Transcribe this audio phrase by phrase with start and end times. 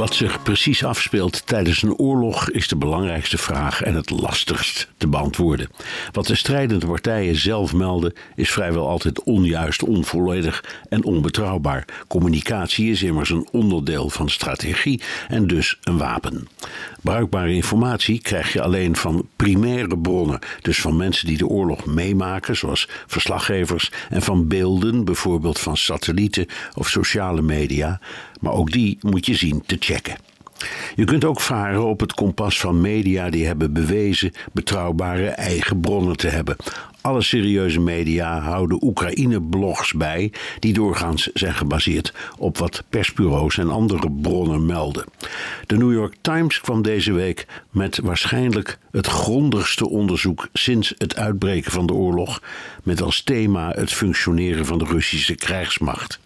[0.00, 5.06] Wat zich precies afspeelt tijdens een oorlog is de belangrijkste vraag en het lastigst te
[5.08, 5.68] beantwoorden.
[6.12, 11.84] Wat de strijdende partijen zelf melden is vrijwel altijd onjuist, onvolledig en onbetrouwbaar.
[12.08, 16.48] Communicatie is immers een onderdeel van strategie en dus een wapen.
[17.02, 22.56] Bruikbare informatie krijg je alleen van primaire bronnen, dus van mensen die de oorlog meemaken,
[22.56, 28.00] zoals verslaggevers, en van beelden, bijvoorbeeld van satellieten of sociale media.
[28.40, 29.89] Maar ook die moet je zien te checken.
[30.94, 36.16] Je kunt ook varen op het kompas van media die hebben bewezen betrouwbare eigen bronnen
[36.16, 36.56] te hebben.
[37.00, 44.10] Alle serieuze media houden Oekraïne-blogs bij, die doorgaans zijn gebaseerd op wat persbureaus en andere
[44.10, 45.04] bronnen melden.
[45.66, 51.72] De New York Times kwam deze week met waarschijnlijk het grondigste onderzoek sinds het uitbreken
[51.72, 52.42] van de oorlog,
[52.82, 56.20] met als thema het functioneren van de Russische krijgsmacht.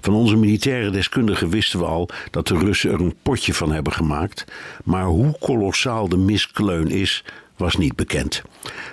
[0.00, 3.92] Van onze militaire deskundigen wisten we al dat de Russen er een potje van hebben
[3.92, 4.44] gemaakt,
[4.84, 7.24] maar hoe kolossaal de miskleun is,
[7.56, 8.42] was niet bekend.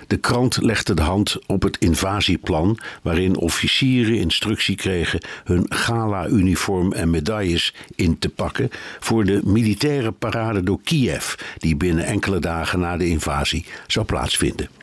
[0.06, 7.10] De krant legde de hand op het invasieplan, waarin officieren instructie kregen hun gala-uniform en
[7.10, 8.68] medailles in te pakken
[9.00, 14.81] voor de militaire parade door Kiev, die binnen enkele dagen na de invasie zou plaatsvinden.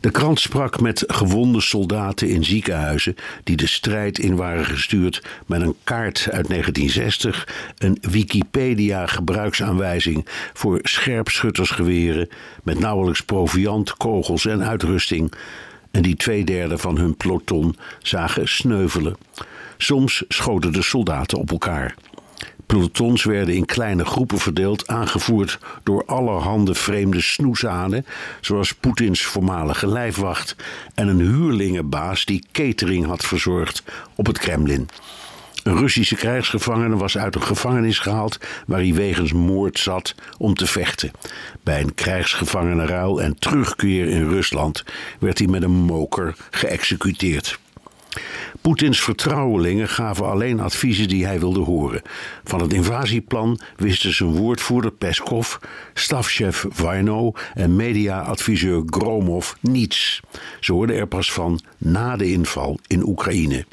[0.00, 5.60] De krant sprak met gewonde soldaten in ziekenhuizen die de strijd in waren gestuurd met
[5.60, 12.28] een kaart uit 1960, een Wikipedia-gebruiksaanwijzing voor scherpschuttersgeweren
[12.62, 15.32] met nauwelijks proviant, kogels en uitrusting.
[15.90, 19.16] En die twee derde van hun peloton zagen sneuvelen.
[19.76, 21.94] Soms schoten de soldaten op elkaar.
[22.72, 28.06] Pelotons werden in kleine groepen verdeeld, aangevoerd door allerhande vreemde snoezaden,
[28.40, 30.56] zoals Poetins voormalige lijfwacht
[30.94, 33.82] en een huurlingenbaas die catering had verzorgd
[34.14, 34.88] op het Kremlin.
[35.62, 40.66] Een Russische krijgsgevangene was uit een gevangenis gehaald waar hij wegens moord zat om te
[40.66, 41.10] vechten.
[41.62, 44.84] Bij een krijgsgevangenenruil en terugkeer in Rusland
[45.18, 47.58] werd hij met een moker geëxecuteerd.
[48.60, 52.02] Poetins vertrouwelingen gaven alleen adviezen die hij wilde horen.
[52.44, 55.56] Van het invasieplan wisten zijn woordvoerder Peskov,
[55.94, 60.20] stafchef Vaino en mediaadviseur Gromov niets.
[60.60, 63.64] Ze hoorden er pas van na de inval in Oekraïne.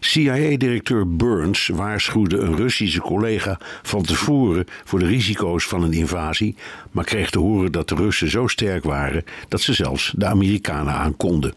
[0.00, 6.56] CIA-directeur Burns waarschuwde een Russische collega van tevoren voor de risico's van een invasie,
[6.90, 10.94] maar kreeg te horen dat de Russen zo sterk waren dat ze zelfs de Amerikanen
[10.94, 11.54] aankonden.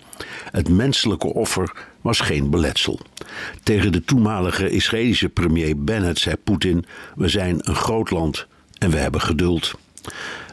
[0.52, 1.72] Het menselijke offer
[2.02, 3.00] was geen beletsel.
[3.64, 6.86] Tegen de toenmalige Israëlische premier Bennett zei Poetin:
[7.16, 8.48] We zijn een groot land
[8.78, 9.74] en we hebben geduld.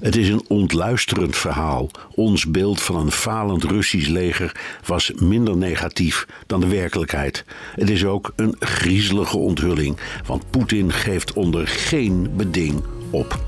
[0.01, 1.91] Het is een ontluisterend verhaal.
[2.15, 7.45] Ons beeld van een falend Russisch leger was minder negatief dan de werkelijkheid.
[7.75, 13.41] Het is ook een griezelige onthulling, want Poetin geeft onder geen beding op.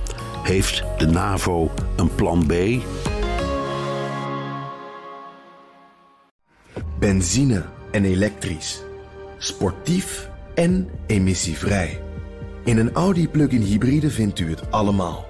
[0.43, 2.53] Heeft de NAVO een plan B?
[6.99, 8.82] Benzine en elektrisch.
[9.38, 12.03] Sportief en emissievrij.
[12.65, 15.29] In een Audi plug-in hybride vindt u het allemaal.